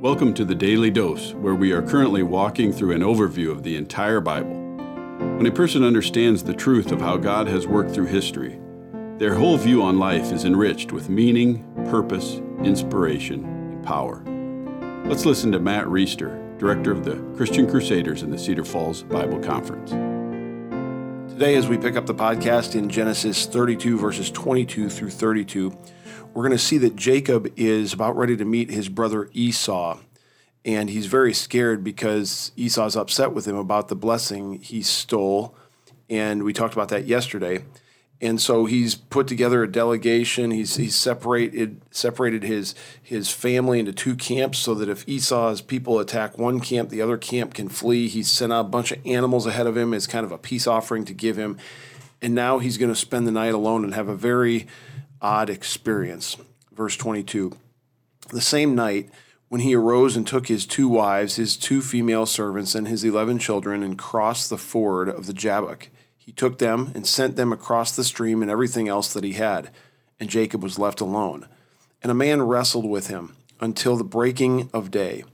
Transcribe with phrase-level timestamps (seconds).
[0.00, 3.76] Welcome to the Daily Dose, where we are currently walking through an overview of the
[3.76, 4.54] entire Bible.
[5.36, 8.58] When a person understands the truth of how God has worked through history,
[9.18, 14.22] their whole view on life is enriched with meaning, purpose, inspiration, and power.
[15.04, 19.38] Let's listen to Matt Reisetter, director of the Christian Crusaders in the Cedar Falls Bible
[19.40, 19.92] Conference.
[21.40, 25.74] Today, as we pick up the podcast in Genesis 32, verses 22 through 32,
[26.34, 29.98] we're going to see that Jacob is about ready to meet his brother Esau.
[30.66, 35.56] And he's very scared because Esau's upset with him about the blessing he stole.
[36.10, 37.64] And we talked about that yesterday.
[38.22, 40.50] And so he's put together a delegation.
[40.50, 45.98] He's, he's separated separated his his family into two camps so that if Esau's people
[45.98, 48.08] attack one camp, the other camp can flee.
[48.08, 50.66] He's sent out a bunch of animals ahead of him as kind of a peace
[50.66, 51.56] offering to give him.
[52.20, 54.66] And now he's going to spend the night alone and have a very
[55.22, 56.36] odd experience.
[56.72, 57.56] Verse 22
[58.28, 59.10] The same night,
[59.48, 63.38] when he arose and took his two wives, his two female servants, and his eleven
[63.38, 65.88] children, and crossed the ford of the Jabbok,
[66.30, 69.68] he took them and sent them across the stream and everything else that he had.
[70.20, 71.48] And Jacob was left alone.
[72.04, 75.24] And a man wrestled with him until the breaking of day.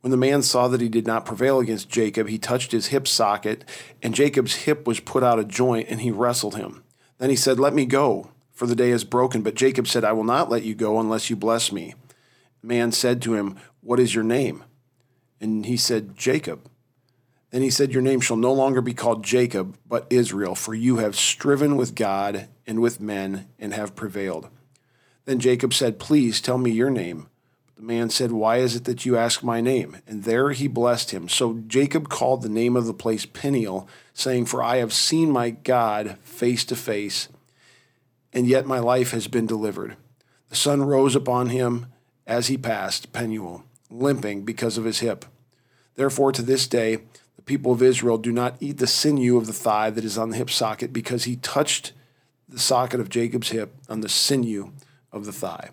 [0.00, 3.06] When the man saw that he did not prevail against Jacob, he touched his hip
[3.06, 3.62] socket,
[4.02, 6.82] and Jacob's hip was put out of joint, and he wrestled him.
[7.18, 9.42] Then he said, Let me go for the day is broken.
[9.42, 11.94] But Jacob said, I will not let you go unless you bless me.
[12.62, 14.64] The man said to him, What is your name?
[15.42, 16.70] And he said, Jacob.
[17.56, 20.98] Then he said, Your name shall no longer be called Jacob, but Israel, for you
[20.98, 24.50] have striven with God and with men and have prevailed.
[25.24, 27.28] Then Jacob said, Please tell me your name.
[27.64, 29.96] But the man said, Why is it that you ask my name?
[30.06, 31.30] And there he blessed him.
[31.30, 35.48] So Jacob called the name of the place Peniel, saying, For I have seen my
[35.48, 37.30] God face to face
[38.34, 39.96] and yet my life has been delivered.
[40.50, 41.86] The sun rose upon him
[42.26, 45.24] as he passed Penuel, limping because of his hip.
[45.94, 46.98] Therefore, to this day,
[47.46, 50.36] people of Israel do not eat the sinew of the thigh that is on the
[50.36, 51.92] hip socket, because he touched
[52.48, 54.72] the socket of Jacob's hip on the sinew
[55.12, 55.70] of the thigh.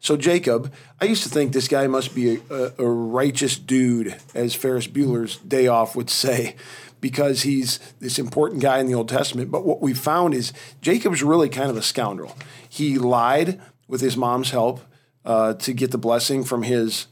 [0.00, 4.52] So, Jacob, I used to think this guy must be a, a, righteous dude, as
[4.52, 6.56] Ferris Bueller's Day Off would say,
[7.00, 9.52] because he's this important guy in the Old Testament.
[9.52, 12.36] But what we found is Jacob's really kind of a scoundrel.
[12.68, 14.80] He lied with his mom's help
[15.24, 17.06] uh, to get the blessing from his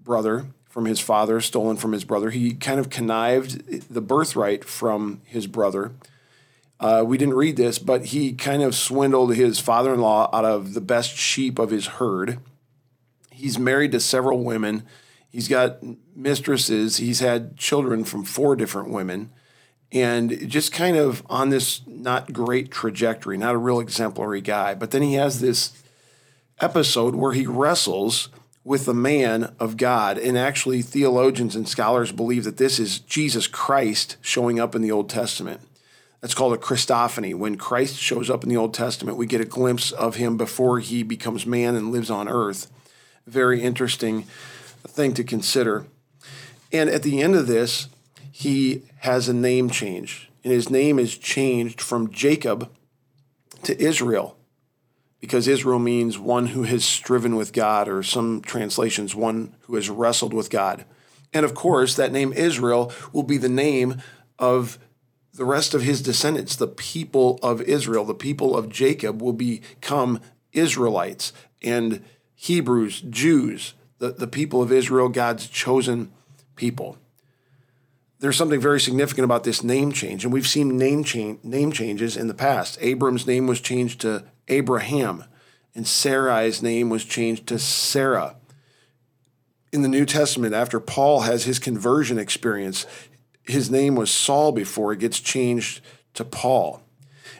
[0.00, 2.30] brother, from his father, stolen from his brother.
[2.30, 5.92] He kind of connived the birthright from his brother.
[6.80, 10.46] Uh, we didn't read this, but he kind of swindled his father in law out
[10.46, 12.38] of the best sheep of his herd.
[13.30, 14.84] He's married to several women.
[15.28, 15.80] He's got
[16.16, 16.96] mistresses.
[16.96, 19.30] He's had children from four different women
[19.92, 24.72] and just kind of on this not great trajectory, not a real exemplary guy.
[24.74, 25.82] But then he has this
[26.62, 28.30] episode where he wrestles
[28.64, 30.18] with the man of God.
[30.18, 34.92] And actually, theologians and scholars believe that this is Jesus Christ showing up in the
[34.92, 35.60] Old Testament.
[36.20, 37.34] That's called a Christophany.
[37.34, 40.78] When Christ shows up in the Old Testament, we get a glimpse of him before
[40.78, 42.70] he becomes man and lives on earth.
[43.26, 44.22] Very interesting
[44.86, 45.86] thing to consider.
[46.72, 47.88] And at the end of this,
[48.30, 50.30] he has a name change.
[50.44, 52.70] And his name is changed from Jacob
[53.64, 54.36] to Israel
[55.22, 59.88] because Israel means one who has striven with God, or some translations, one who has
[59.88, 60.84] wrestled with God.
[61.32, 64.02] And of course, that name Israel will be the name
[64.36, 64.80] of
[65.32, 66.56] the rest of his descendants.
[66.56, 70.20] The people of Israel, the people of Jacob, will become
[70.52, 72.04] Israelites and
[72.34, 76.10] Hebrews, Jews, the, the people of Israel, God's chosen
[76.56, 76.98] people.
[78.22, 82.16] There's something very significant about this name change, and we've seen name change name changes
[82.16, 82.78] in the past.
[82.80, 85.24] Abram's name was changed to Abraham,
[85.74, 88.36] and Sarai's name was changed to Sarah.
[89.72, 92.86] In the New Testament, after Paul has his conversion experience,
[93.42, 95.80] his name was Saul before it gets changed
[96.14, 96.80] to Paul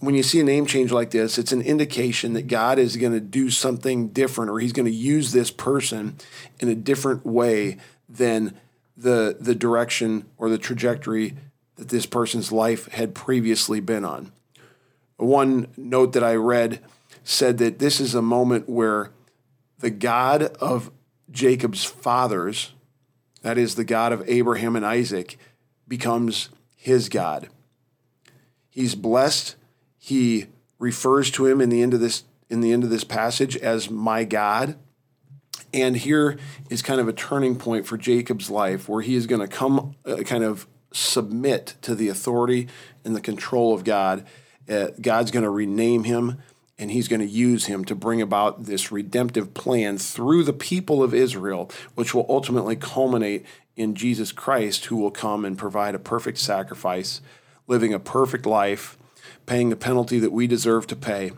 [0.00, 3.12] when you see a name change like this, it's an indication that God is going
[3.12, 6.16] to do something different or he's going to use this person
[6.60, 7.78] in a different way
[8.08, 8.58] than
[8.96, 11.34] the the direction or the trajectory
[11.76, 14.32] that this person's life had previously been on.
[15.16, 16.80] One note that I read
[17.24, 19.10] said that this is a moment where
[19.78, 20.90] the God of
[21.30, 22.72] Jacob's fathers,
[23.42, 25.36] that is the God of Abraham and Isaac,
[25.88, 27.48] becomes his God.
[28.70, 29.56] He's blessed
[30.04, 30.48] he
[30.78, 33.88] refers to him in the end of this in the end of this passage as
[33.88, 34.76] my God.
[35.74, 36.38] And here
[36.70, 39.96] is kind of a turning point for Jacob's life where he is going to come
[40.06, 42.68] uh, kind of submit to the authority
[43.04, 44.24] and the control of God.
[44.70, 46.38] Uh, God's going to rename him
[46.78, 51.02] and he's going to use him to bring about this redemptive plan through the people
[51.02, 53.44] of Israel, which will ultimately culminate
[53.76, 57.20] in Jesus Christ, who will come and provide a perfect sacrifice,
[57.66, 58.96] living a perfect life,
[59.46, 61.32] paying the penalty that we deserve to pay,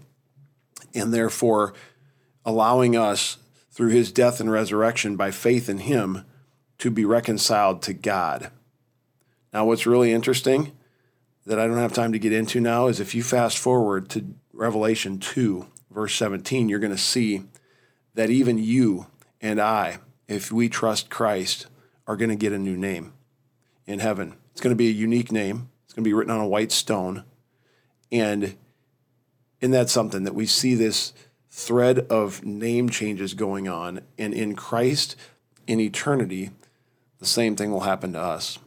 [0.95, 1.73] and therefore
[2.45, 3.39] allowing us,
[3.77, 6.25] through his death and resurrection by faith in him,
[6.79, 8.51] to be reconciled to God.
[9.53, 10.73] Now, what's really interesting
[11.45, 14.35] that I don't have time to get into now is if you fast forward to
[14.55, 17.43] Revelation 2, verse 17, you're going to see
[18.15, 19.09] that even you
[19.43, 21.67] and I, if we trust Christ,
[22.07, 23.13] are going to get a new name
[23.87, 24.37] in heaven.
[24.53, 25.69] It's going to be a unique name.
[25.85, 27.25] It's going to be written on a white stone.
[28.11, 28.57] And
[29.61, 31.13] isn't that something that we see this
[31.57, 34.03] thread of name changes going on?
[34.19, 35.17] And in Christ,
[35.67, 36.51] in eternity,
[37.19, 38.59] the same thing will happen to us.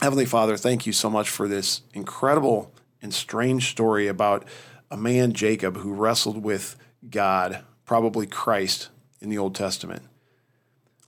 [0.00, 4.46] Heavenly Father, thank you so much for this incredible and strange story about
[4.90, 6.74] a man, Jacob, who wrestled with
[7.10, 8.88] God, probably Christ,
[9.20, 10.02] in the Old Testament.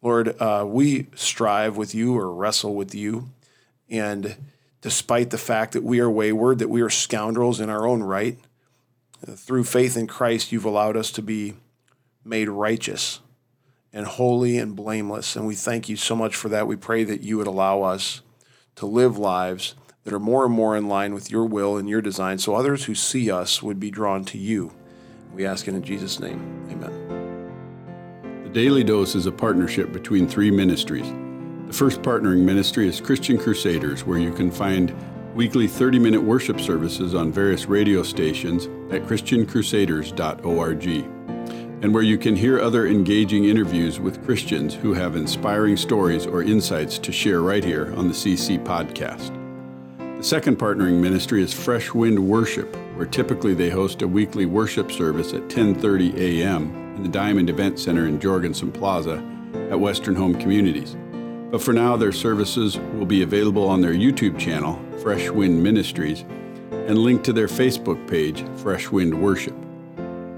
[0.02, 3.30] Lord, uh, we strive with you or wrestle with you.
[3.88, 4.36] And
[4.82, 8.36] despite the fact that we are wayward, that we are scoundrels in our own right,
[9.26, 11.54] through faith in Christ, you've allowed us to be
[12.24, 13.20] made righteous
[13.92, 15.36] and holy and blameless.
[15.36, 16.66] And we thank you so much for that.
[16.66, 18.22] We pray that you would allow us
[18.76, 19.74] to live lives
[20.04, 22.84] that are more and more in line with your will and your design so others
[22.86, 24.72] who see us would be drawn to you.
[25.32, 26.66] We ask it in Jesus' name.
[26.70, 28.42] Amen.
[28.44, 31.06] The Daily Dose is a partnership between three ministries.
[31.66, 34.94] The first partnering ministry is Christian Crusaders, where you can find
[35.34, 40.86] weekly 30 minute worship services on various radio stations at ChristianCrusaders.org,
[41.82, 46.42] and where you can hear other engaging interviews with Christians who have inspiring stories or
[46.42, 49.38] insights to share right here on the CC podcast.
[50.18, 54.92] The second partnering ministry is Fresh Wind Worship, where typically they host a weekly worship
[54.92, 56.94] service at 10:30 a.m.
[56.96, 59.20] in the Diamond Event Center in Jorgensen Plaza
[59.70, 60.96] at Western Home Communities.
[61.52, 66.24] But for now, their services will be available on their YouTube channel, Fresh Wind Ministries,
[66.70, 69.54] and linked to their Facebook page, Fresh Wind Worship.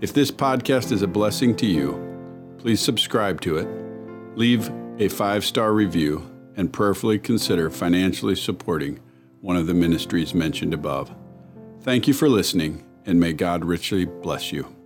[0.00, 3.68] If this podcast is a blessing to you, please subscribe to it,
[4.36, 9.00] leave a five star review, and prayerfully consider financially supporting
[9.40, 11.14] one of the ministries mentioned above.
[11.80, 14.81] Thank you for listening, and may God richly bless you.